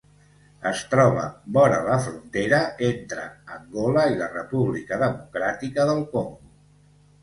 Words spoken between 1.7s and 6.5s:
la frontera entre Angola i la República Democràtica del Congo.